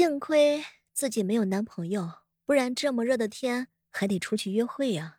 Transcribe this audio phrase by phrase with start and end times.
[0.00, 2.10] 幸亏自己没有男朋友，
[2.46, 5.16] 不然这么热的天还得出去约会呀。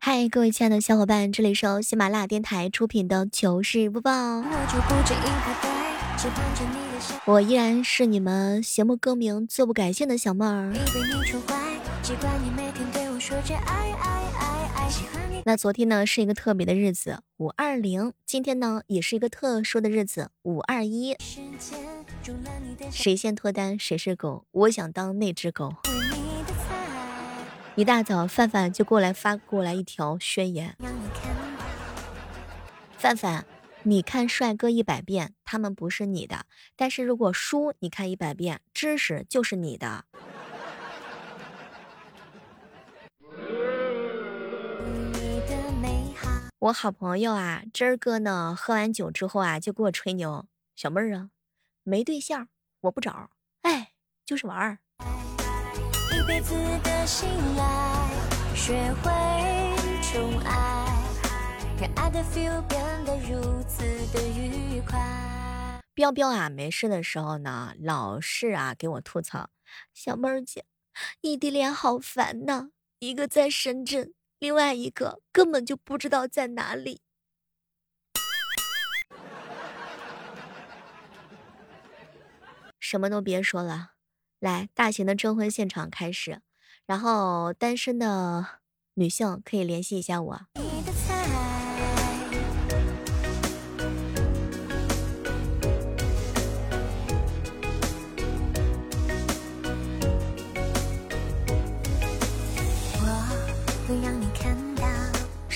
[0.00, 4.12] 嗨，各位亲爱的小伙伴，这里是由喜马拉雅电台出品的糗事播报。
[7.24, 10.72] 我依然是你们邪不更名、坐不改姓的小妹儿。
[15.44, 18.12] 那昨天呢是一个特别的日子，五二零。
[18.26, 21.16] 今天呢也是一个特殊的日子，五二一。
[22.90, 25.72] 谁先脱单谁是狗，我想当那只狗。
[27.76, 30.76] 一大早，范范就过来发过来一条宣言：
[32.98, 33.46] 范范，
[33.84, 36.40] 你看帅哥一百遍，他们不是你的；
[36.76, 40.04] 但是如果书你看一百遍，知识就是你的。
[46.60, 51.30] 我好朋友啊，真儿哥呢，喝完酒之后啊，就给我吹牛：“小妹儿啊，
[51.84, 52.48] 没对象，
[52.82, 53.30] 我不找，
[53.62, 53.92] 哎，
[54.26, 54.76] 就是玩儿。”
[65.94, 69.48] 彪彪啊，没事的时候呢，老是啊给我吐槽
[69.94, 70.66] ：“小妹儿姐，
[71.22, 77.02] 异地恋好烦呐，一个在深圳。”另外一个根本就不知道在哪里。
[82.80, 83.90] 什么都别说了，
[84.38, 86.40] 来，大型的征婚现场开始，
[86.86, 88.60] 然后单身的
[88.94, 90.40] 女性可以联系一下我。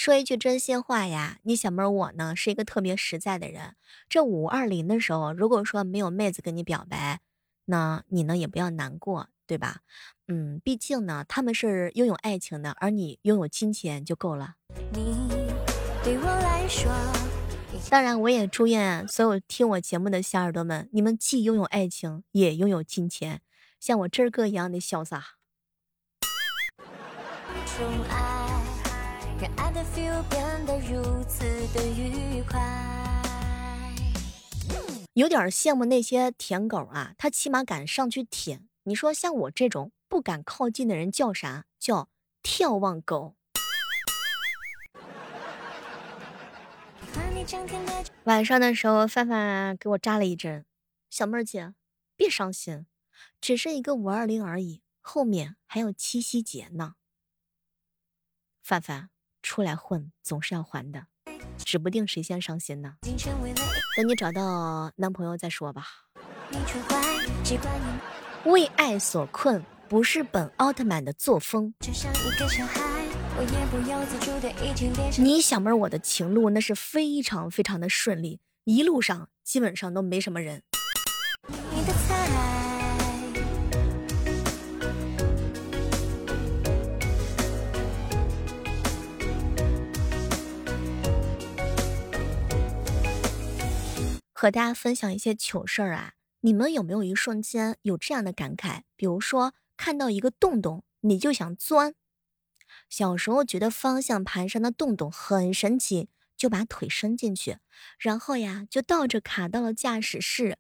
[0.05, 3.75] 说一句真心话呀，你小妹儿我呢是一个特别实在的人。
[4.07, 7.21] 这五二零的时候，如果说没有妹子跟你表白，
[7.65, 9.79] 那你呢也不要难过，对吧？
[10.29, 14.57] 嗯，毕竟呢他们是拥有爱情的，而你拥有金钱就够了。
[17.89, 23.41] 当然，我也祝愿所有听我节目的小耳朵们，你们既拥有爱情，也拥有金钱，
[23.81, 25.37] 像我真儿哥一样的潇洒。
[35.15, 38.69] 有点羡慕那些舔狗啊，他起码敢上去舔。
[38.83, 41.67] 你说像我这种不敢靠近的人叫啥？
[41.79, 42.09] 叫
[42.43, 43.37] 眺望狗。
[48.25, 50.67] 晚上的时候，范范给我扎了一针。
[51.11, 51.75] 小妹儿姐，
[52.17, 52.87] 别伤心，
[53.41, 56.95] 只是一个五二零而已，后面还有七夕节呢。
[58.63, 59.14] 范范。
[59.45, 61.05] 出来混总是要还的，
[61.59, 62.95] 指不定谁先伤心呢。
[63.95, 65.85] 等你找到男朋友再说吧。
[68.47, 71.75] 为爱所困不是本奥特曼的作风。
[75.19, 80.63] 你小妹儿我的情路那是非常非常的顺利，一路上基本上都没什么人。
[94.45, 96.13] 和大家分享一些糗事儿啊！
[96.43, 98.83] 你们有没有一瞬间有这样的感慨？
[98.95, 101.95] 比如说看到一个洞洞，你就想钻。
[102.91, 107.57] 小时候觉得方向盘上的洞洞很神奇，就把腿伸进去，
[107.99, 110.59] 然后呀就倒着卡到了驾驶室，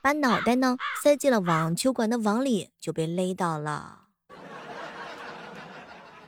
[0.00, 4.02] 把脑袋呢塞进了网球馆的网里，就被勒到了。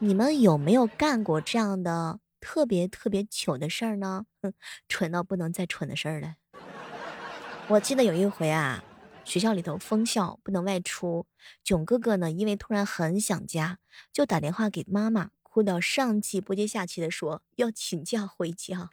[0.00, 4.26] 你们有没有干过这样的特别特别糗的事儿呢？
[4.42, 4.52] 哼，
[4.88, 6.34] 蠢到不能再蠢的事儿了。
[7.68, 8.84] 我记得有一回啊，
[9.24, 11.26] 学校里头封校不能外出，
[11.64, 13.78] 囧哥哥呢，因为突然很想家，
[14.12, 18.90] 就打电话给妈妈，哭到上气不接下气的说要请假回家。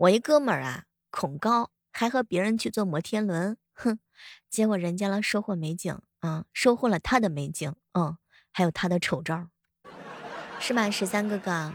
[0.00, 4.00] 我一哥们儿啊，恐高，还和别人去坐摩天轮，哼，
[4.50, 8.18] 结果人家了收获美景啊，收获了他的美景，嗯，
[8.50, 9.50] 还有他的丑照。
[10.60, 11.72] 是吗，十三哥哥？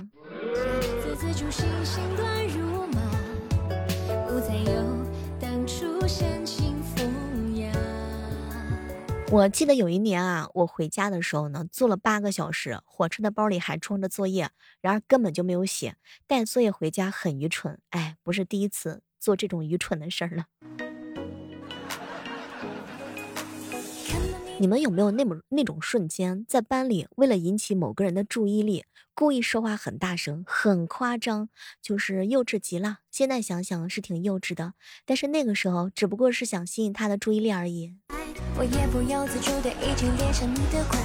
[9.31, 15.95] 我记得有一年啊，我回家的时候呢，坐了八个小时，火车的包里还装着作业，然而根本就没有写，
[16.27, 17.79] 带作业回家很愚蠢。
[17.89, 20.45] 哎，不是第一次做这种愚蠢的事儿了。
[24.57, 31.49] 你们有没有那么那种瞬间，在班里为了引起某个人的注意力，故意说话很大声、很夸张，
[31.81, 32.99] 就是幼稚极了。
[33.11, 34.73] 现在想想是挺幼稚的，
[35.05, 37.95] 但是那个时候只不过是想吸引他的注意力而已。
[38.57, 40.99] 我也不由自主的已经恋上你的怪，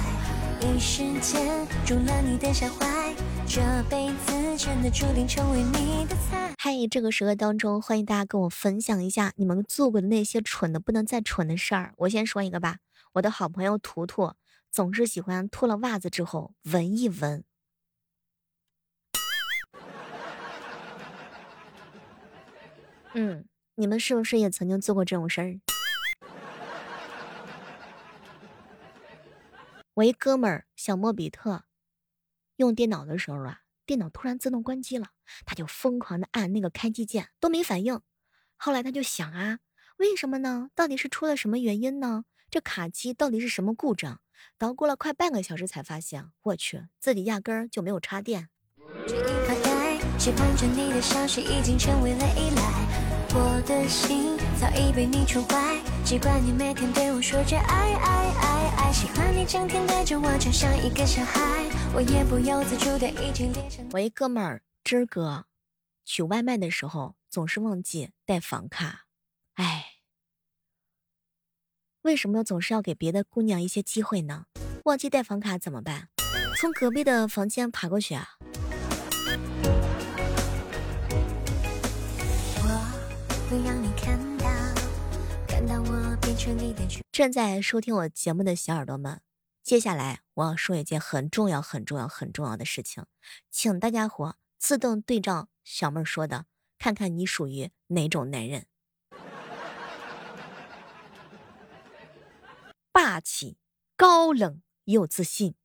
[0.61, 3.13] 一时间中了你的下怀，
[3.45, 6.55] 这辈子真的注定成为你的菜。
[6.57, 11.93] 嗨，这个时刻当中，欢迎大家跟我分享一下你们做过的那些蠢的不能再蠢的事儿。
[11.97, 12.77] 我先说一个吧。
[13.13, 14.35] 我的好朋友图图
[14.69, 17.43] 总是喜欢脱了袜子之后闻一闻。
[23.13, 25.59] 嗯，你们是不是也曾经做过这种事儿？
[29.95, 31.65] 我一哥们儿小莫比特
[32.55, 35.09] 用电脑的时候啊，电脑突然自动关机了，
[35.45, 37.99] 他就疯狂的按那个开机键都没反应。
[38.55, 39.59] 后来他就想啊，
[39.97, 40.69] 为什么呢？
[40.73, 42.23] 到底是出了什么原因呢？
[42.51, 44.19] 这卡机到底是什么故障？
[44.57, 48.49] 捣鼓了快半个小时才发现，我去，自己压根儿就没有插电。
[63.93, 65.45] 我一哥们儿芝哥，
[66.03, 69.05] 取外卖的时候总是忘记带房卡，
[69.53, 69.90] 哎。
[72.03, 74.45] 为什么总是要给别的姑娘一些机会呢？
[74.85, 76.09] 忘记带房卡怎么办？
[76.59, 78.37] 从隔壁的房间爬过去啊！
[87.11, 89.21] 正在收听我节目的小耳朵们，
[89.61, 93.05] 接下来我要说一件很重要、很重要、很重要的事情，
[93.51, 96.45] 请大家伙自动对照小妹说的，
[96.79, 98.65] 看看你属于哪种男人。
[103.11, 103.57] 霸气、
[103.97, 105.55] 高冷又自信，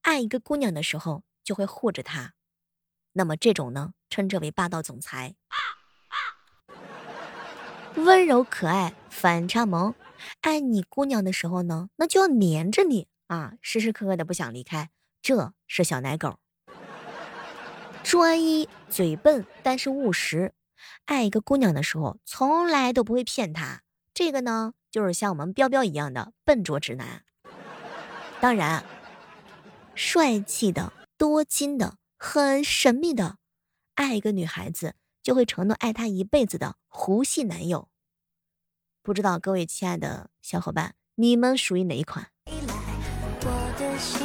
[0.00, 2.32] 爱一个姑娘的时候就会护着她。
[3.12, 5.34] 那么这种呢，称之为霸道总裁。
[7.96, 9.94] 温柔可爱、反差萌，
[10.40, 14.88] 爱你姑娘的时候呢，那就要黏着你啊，时时刻刻的不想离开。
[15.20, 16.38] 这是小奶狗。
[18.02, 20.54] 专一、嘴笨，但是务实，
[21.04, 23.82] 爱一个姑娘的时候从来都不会骗她。
[24.14, 24.72] 这个呢？
[24.94, 27.24] 就是像我们彪彪一样的笨拙直男，
[28.40, 28.84] 当然，
[29.96, 33.38] 帅气的、多金的、很神秘的，
[33.96, 37.88] 爱一个女孩子就会承诺爱她一辈子的胡系男友。
[39.02, 42.30] 不知道各位亲爱的小伙伴，你们属于哪一款？
[43.98, 44.20] 习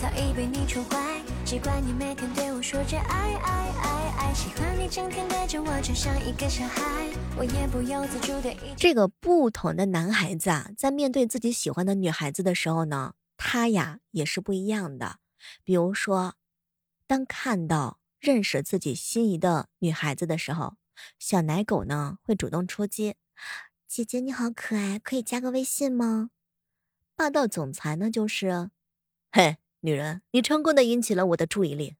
[0.00, 0.64] 惯你
[1.44, 6.80] 每天对我说着爱爱爱爱，喜欢你整天带着我就像一个小孩，
[7.36, 8.56] 我也不由自主的。
[8.78, 15.18] 这个不同的男孩子啊，在面对自己喜欢的女孩子的时候呢，他呀也是不一样的。
[15.62, 16.36] 比如说，
[17.06, 20.76] 当看到认识自己心仪的女孩子的时候，
[21.18, 23.16] 小奶狗呢会主动出击，
[23.86, 26.30] 姐姐你好可爱，可以加个微信吗？
[27.14, 28.70] 霸道总裁呢就是，
[29.30, 29.58] 嘿。
[29.84, 31.96] 女人，你成功的引起了我的注意力。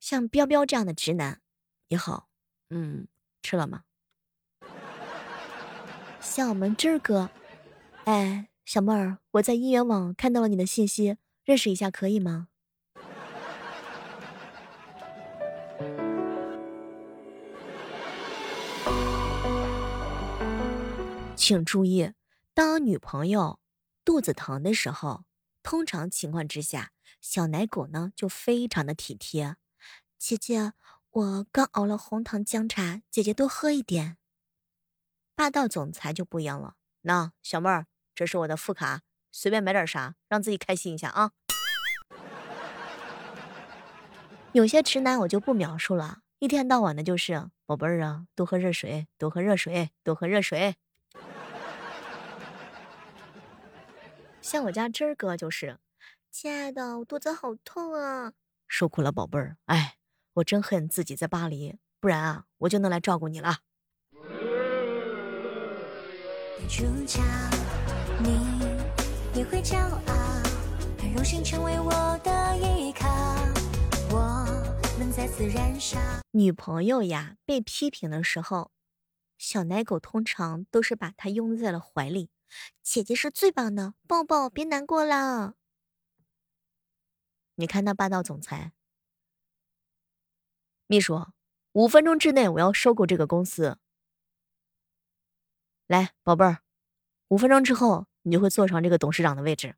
[0.00, 1.40] 像彪彪这样的直男
[1.88, 2.28] 你好，
[2.70, 3.06] 嗯，
[3.44, 3.84] 吃了吗？
[6.20, 7.30] 像我们这哥，
[8.06, 12.48] 哎，小妹儿，我在姻缘网看到了你的信息，认识一下可以吗？
[21.36, 22.12] 请注意，
[22.52, 23.60] 当女朋友
[24.04, 25.22] 肚子疼的时候。
[25.62, 29.56] 通常情况之下，小奶狗呢就非常的体贴。
[30.18, 30.72] 姐姐，
[31.10, 34.16] 我刚熬了红糖姜茶，姐姐多喝一点。
[35.34, 41.32] 霸道总裁就不一样了，那小妹儿，这是我的副卡，随便买点啥，让自己开心一下啊。
[44.52, 50.76] 有些直男我就不描述了，一天到晚的就是宝贝儿啊，多喝热水，多喝热水，多喝热水。
[54.52, 55.78] 像我家真儿哥就是，
[56.30, 58.34] 亲爱的，我肚子好痛啊！
[58.68, 59.56] 受苦了，宝贝儿。
[59.64, 59.96] 哎，
[60.34, 63.60] 我真恨自己在巴黎，不然啊，我就能来照顾你了。
[68.18, 68.28] 你
[69.34, 70.14] 也会骄傲，
[70.98, 71.90] 很荣幸成为我
[72.22, 73.08] 的依靠。
[74.10, 74.44] 我
[74.98, 75.98] 们再次燃烧
[76.32, 78.70] 女朋友呀，被批评的时候，
[79.38, 82.28] 小奶狗通常都是把她拥在了怀里。
[82.82, 85.54] 姐姐是最棒的，抱抱，别难过了。
[87.56, 88.72] 你看那霸道总裁，
[90.86, 91.26] 秘书，
[91.72, 93.78] 五分钟之内我要收购这个公司。
[95.86, 96.62] 来，宝贝儿，
[97.28, 99.76] 五分钟之后你就会坐上这个董事长的位置。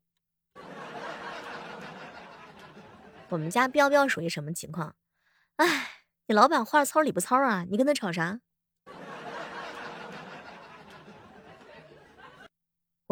[3.30, 4.94] 我们家彪彪属于什么情况？
[5.56, 8.40] 哎，你老板话糙理不糙啊，你跟他吵啥？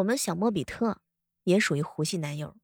[0.03, 1.01] 我们小莫比特
[1.45, 2.57] 也属于胡系男友。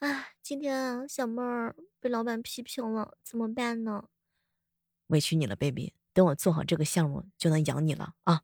[0.00, 4.08] 哎，今天小妹儿被老板批评了，怎么办呢？
[5.06, 5.94] 委屈你了，baby。
[6.12, 8.42] 等我做好这个项目，就能养你了啊！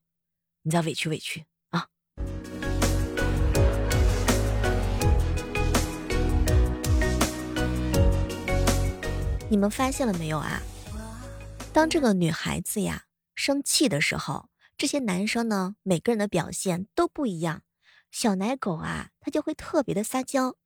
[0.63, 1.89] 你再委屈委屈啊！
[9.51, 10.63] 你们发现了没有啊？
[11.73, 17.65] 当这个女孩子呀生气的时候，这些男生呢，每个人的表现都不一样。
[18.13, 20.57] 小奶狗啊，它就会特别的撒娇。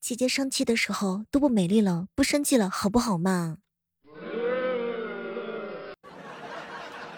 [0.00, 3.58] 姐姐生气的时候都不美丽了，不生气了，好不好嘛？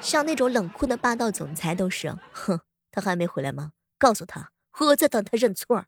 [0.00, 3.70] 像那种冷酷的霸道总裁都是，哼，他还没回来吗？
[3.98, 5.86] 告诉他，我在等他认错。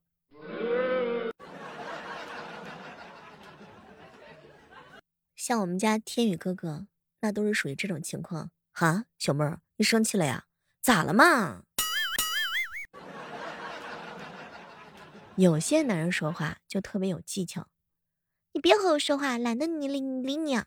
[5.35, 6.87] 像我们家天宇哥哥，
[7.23, 8.53] 那都是属于这种情况。
[8.73, 10.45] 哈，小妹儿，你生气了呀？
[10.81, 11.65] 咋了嘛？
[15.41, 17.67] 有些男人说话就特别有技巧，
[18.53, 20.67] 你别和我说话，懒得你理理你啊。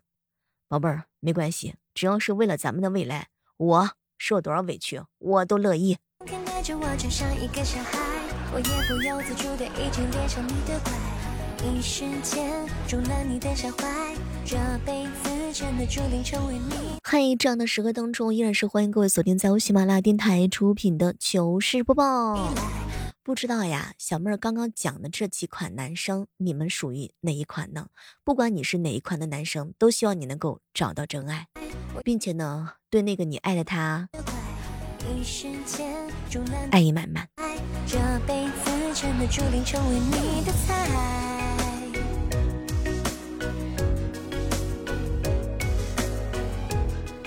[0.67, 3.27] 宝贝儿，没关系，只要是为了咱们的未来。
[3.57, 5.99] 我受多少委屈，我都乐意。
[17.03, 22.51] 嗨，这样的时刻当中，依然是欢迎各位锁定在喜马拉雅电台出品的糗事播报。
[23.25, 27.87] 不知道呀，小妹儿刚刚讲的这几款男生，你们属于哪一款呢？
[28.21, 31.47] 不管你是哪一款的男生，都希望你能够找到真爱。
[32.03, 34.09] 并且呢，对那个你爱的他，
[36.71, 37.29] 爱意满满。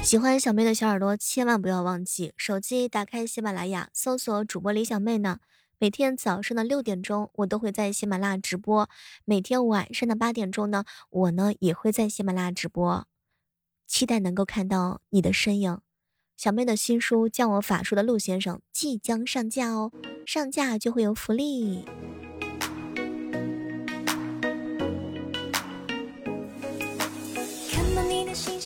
[0.02, 5.38] 喜欢小妹的小耳朵，千万不要忘记手机打开喜马拉雅，搜索主播李小妹呢。
[5.78, 8.86] 每天早上的六点钟，我都会在喜马拉雅直播；
[9.26, 13.06] 每天晚上的八点钟呢，我呢也会在喜马拉雅直播。
[13.86, 15.78] 期待能够看到你的身影。
[16.34, 19.92] 小妹的新书《教我法术的陆先生》即将上架哦，
[20.24, 21.84] 上架就会有福利。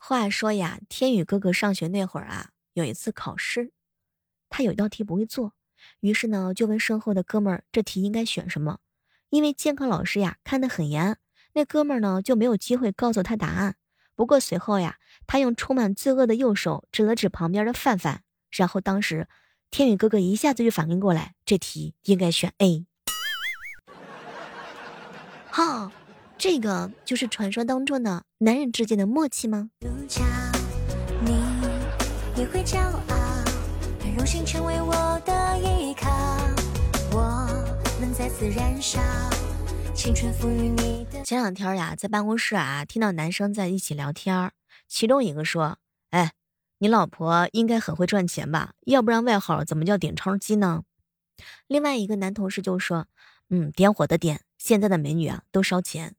[0.00, 3.72] 话说呀，天宇哥哥上学那会儿啊，有一次考试，
[4.48, 5.52] 他有一道题不会做，
[6.00, 8.78] 于是呢就问身后的哥们儿：“这题应该选什么？”
[9.30, 11.16] 因为监考老师呀看得很严，
[11.54, 13.76] 那哥们儿呢就没有机会告诉他答案。
[14.16, 19.28] 不过随后呀，他用充满罪恶的右手指了指旁边的范范，然后当时
[19.70, 22.86] 天宇哥哥一下子就反应过来，这题应该选 A。
[25.50, 25.92] 哈，
[26.36, 29.70] 这个就是传说当中的男人之间的默契吗
[32.36, 33.19] 你会骄傲？
[34.16, 34.92] 荣幸成为我
[35.24, 36.10] 的依靠，
[37.12, 37.46] 我
[38.00, 39.00] 能再次燃烧
[39.94, 44.50] 前两天呀，在办公室啊，听到男生在一起聊天，
[44.88, 45.78] 其中一个说
[46.10, 46.32] ：“哎，
[46.78, 48.72] 你老婆应该很会赚钱吧？
[48.86, 50.82] 要不然外号怎么叫点钞机呢？”
[51.68, 53.06] 另外一个男同事就说
[53.48, 56.14] ：“嗯，点火的点，现在的美女啊都烧钱，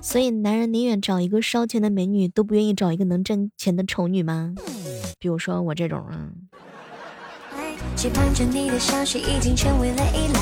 [0.00, 4.54] 所以男人宁愿找一个烧钱的美女，都不愿意找一个能挣钱的丑女吗？
[5.18, 6.30] 比如说我这种啊。”
[7.94, 10.40] 期盼着你的消息已经成为了依赖，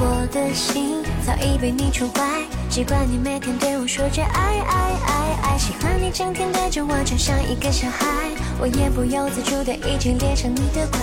[0.00, 8.30] 我的心早已被你宠坏，习惯你每天对我说着爱爱爱爱，喜欢你整天带着我就像一个小孩，
[8.60, 11.00] 我也不由自主的已经你的乖。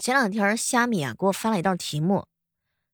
[0.00, 2.24] 前两天虾米啊给我发了一道题目，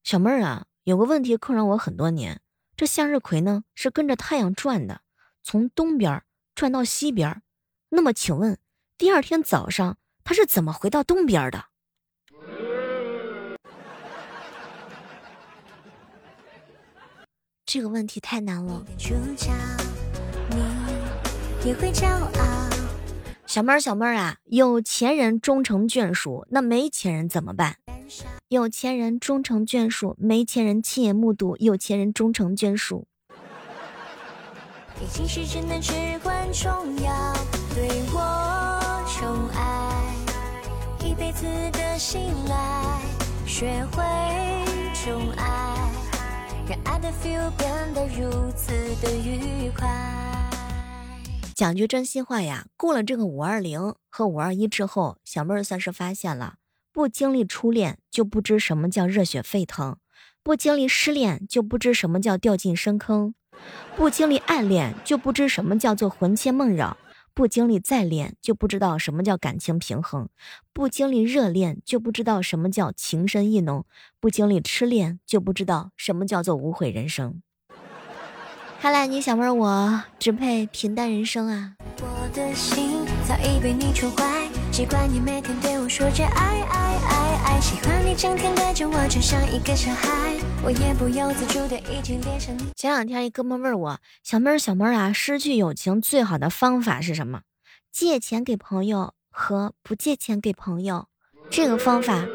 [0.05, 2.41] 小妹儿啊有个问题困扰我很多年，
[2.79, 5.01] 这向日葵呢是跟着太阳转的，
[5.43, 6.23] 从东边
[6.55, 7.43] 转到西边，
[7.89, 8.57] 那么请问
[8.97, 11.65] 第二天早上它是怎么回到东边的？
[17.67, 18.87] 这个问题太难了。
[23.45, 27.79] 小妹儿，小妹儿啊，有钱人终成眷属，那没钱人怎么办？
[28.49, 33.07] 有钱人终成眷属，没钱人亲眼目睹有钱人终成眷属。
[41.01, 43.01] 一辈子的信赖，
[43.47, 44.03] 学会
[44.95, 45.75] 宠爱。
[51.55, 56.58] 讲句真心话呀，过了这个五二零和五二一之后，小妹儿算是发现了，
[56.99, 59.99] 不经历初恋就不知什么叫热血沸腾，
[60.43, 63.37] 不经历失恋就不知什么叫掉进深坑，
[63.95, 66.97] 不经历暗恋就不知什么叫做魂牵梦绕。
[67.33, 70.27] 不经历再恋，就不知道什么叫感情平衡；
[70.73, 73.83] 不经历热恋，就不知道什么叫情深意浓；
[74.19, 77.41] 不经历痴恋，就不知道什么叫做无悔人生。
[78.81, 81.75] 看来你小妹儿我只配平淡人生啊！
[82.01, 92.67] 我的心早已被你宠坏，习惯你每天对说着爱爱爱爱，喜欢你整天带着我就像一个小孩，我也不由自主的已经恋上你。
[92.77, 97.41] 前两天一哥们问我，小妹儿小妹儿啊，失去友情最好的方法是什么？
[97.91, 101.07] 借钱给朋友和不借钱给朋友，
[101.49, 102.27] 这个方法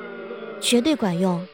[0.60, 1.48] 绝对管用。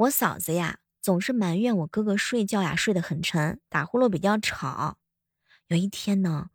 [0.00, 4.96] 我嫂子呀，总是埋怨我哥哥睡觉呀睡得很沉，打呼噜比较吵。
[5.66, 6.48] 有一天呢，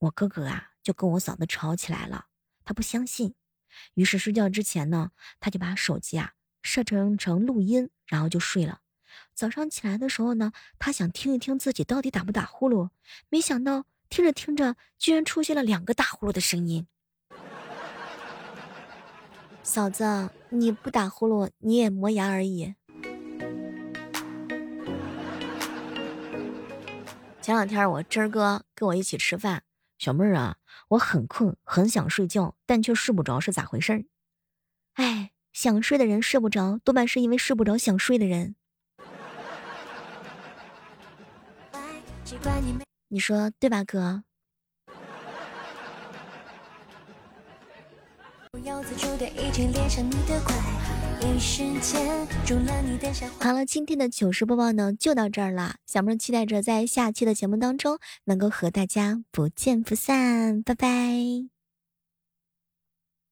[0.00, 2.26] 我哥哥啊就跟我嫂子吵起来了，
[2.66, 3.34] 他不相信，
[3.94, 8.80] 于是睡觉之前呢，他就把手机啊设成成录音，然后就睡了。
[9.32, 12.90] 早上起来的时候呢，他想听一听自己到底打不打呼噜，
[13.30, 16.86] 没想到听着听着，居然出现了两个打呼噜的声音。
[19.64, 22.74] 嫂子，你不打呼噜，你也磨牙而已。
[27.42, 29.64] 前两天我真儿哥跟我一起吃饭，
[29.98, 30.58] 小妹儿啊，
[30.90, 34.04] 我很困，很想睡觉，但却睡不着，是咋回事儿？
[34.94, 38.54] 哎，想睡的人睡不着，多半是因为睡不着想睡的人。
[43.08, 44.22] 你说对吧，哥？
[53.38, 55.76] 好了，今天的糗事播报呢就到这儿了。
[55.86, 61.61] 小妹期待着在下期的节目当中能够和大家不见不散，拜拜。